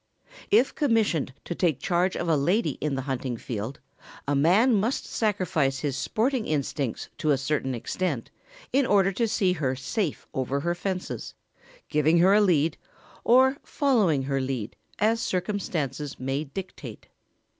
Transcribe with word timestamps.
If 0.49 0.73
commissioned 0.73 1.31
to 1.45 1.53
take 1.53 1.79
charge 1.79 2.15
of 2.15 2.27
a 2.27 2.35
lady 2.35 2.71
in 2.81 2.95
the 2.95 3.03
hunting 3.03 3.37
field 3.37 3.79
a 4.27 4.33
man 4.33 4.73
must 4.73 5.05
sacrifice 5.05 5.81
his 5.81 5.95
sporting 5.95 6.47
instincts 6.47 7.09
to 7.19 7.29
a 7.29 7.37
certain 7.37 7.75
extent 7.75 8.31
in 8.73 8.87
order 8.87 9.11
to 9.11 9.27
see 9.27 9.53
her 9.53 9.75
safe 9.75 10.25
over 10.33 10.61
her 10.61 10.73
fences, 10.73 11.35
giving 11.87 12.17
her 12.17 12.33
a 12.33 12.41
lead, 12.41 12.77
or 13.23 13.57
following 13.61 14.23
her 14.23 14.41
lead 14.41 14.75
as 14.97 15.19
circumstances 15.21 16.19
may 16.19 16.45
dictate. 16.45 17.07